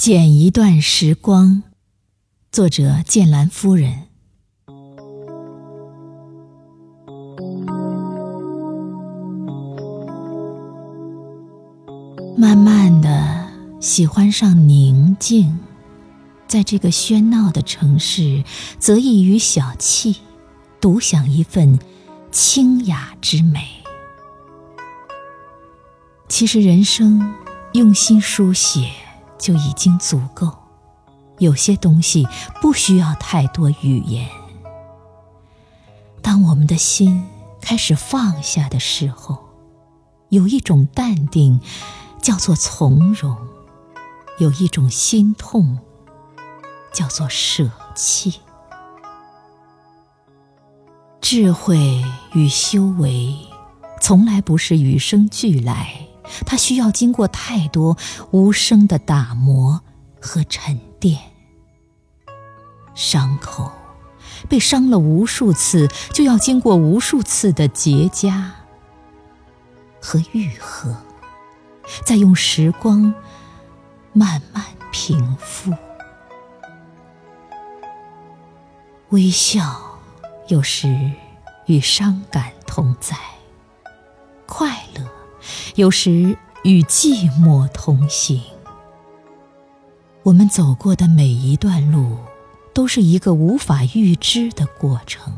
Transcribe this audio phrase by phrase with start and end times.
[0.00, 1.62] 剪一段时光，
[2.50, 4.04] 作者剑兰夫人。
[12.34, 13.46] 慢慢的
[13.78, 15.58] 喜欢上宁静，
[16.48, 18.42] 在这个喧闹的城市，
[18.78, 20.16] 则异于小憩，
[20.80, 21.78] 独享一份
[22.32, 23.68] 清雅之美。
[26.26, 27.34] 其实人生
[27.74, 28.90] 用心书写。
[29.40, 30.56] 就已经足够。
[31.38, 32.28] 有些东西
[32.60, 34.28] 不需要太多语言。
[36.22, 37.26] 当我们的心
[37.62, 39.38] 开始放下的时候，
[40.28, 41.60] 有一种淡定，
[42.20, 43.34] 叫做从容；
[44.38, 45.78] 有一种心痛，
[46.92, 48.40] 叫做舍弃。
[51.22, 53.34] 智慧与修为，
[54.00, 56.09] 从来不是与生俱来。
[56.46, 57.96] 它需要经过太多
[58.30, 59.82] 无声的打磨
[60.20, 61.18] 和沉淀，
[62.94, 63.72] 伤口
[64.48, 68.50] 被伤了无数次，就要经过无数次的结痂
[70.00, 70.96] 和愈合，
[72.04, 73.14] 再用时光
[74.12, 75.72] 慢慢平复。
[79.10, 79.98] 微笑
[80.48, 81.10] 有时
[81.66, 83.16] 与伤感同在，
[84.46, 85.19] 快乐。
[85.74, 88.42] 有时与寂寞同行，
[90.22, 92.18] 我们走过的每一段路，
[92.74, 95.32] 都是一个无法预知的过程。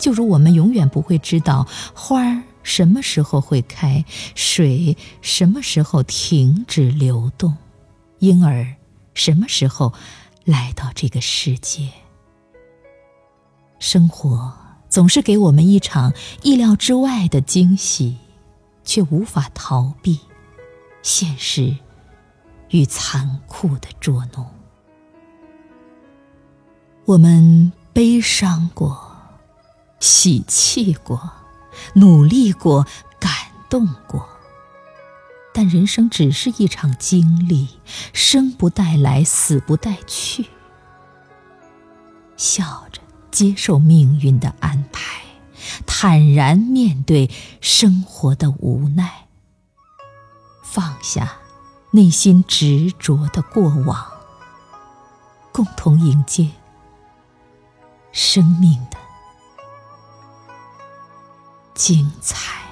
[0.00, 4.04] 就如我们永远不会知道花儿什么时候会开，
[4.34, 7.56] 水什么时候停止流动，
[8.18, 8.74] 婴儿
[9.14, 9.92] 什么时候
[10.44, 11.88] 来到这个世界。
[13.78, 14.52] 生活
[14.88, 18.16] 总是给我们一场意料之外的惊喜。
[18.84, 20.20] 却无法逃避
[21.02, 21.76] 现实
[22.70, 24.46] 与残酷的捉弄。
[27.06, 29.16] 我们悲伤过，
[30.00, 31.32] 喜气过，
[31.94, 32.86] 努力过，
[33.18, 33.30] 感
[33.68, 34.28] 动过。
[35.52, 37.68] 但人生只是一场经历，
[38.12, 40.46] 生不带来，死不带去。
[42.36, 43.00] 笑着
[43.30, 45.23] 接受命运的安排。
[45.86, 47.30] 坦然面对
[47.60, 49.26] 生活的无奈，
[50.62, 51.38] 放下
[51.92, 54.06] 内心执着的过往，
[55.52, 56.50] 共同迎接
[58.12, 58.98] 生命的
[61.74, 62.63] 精彩。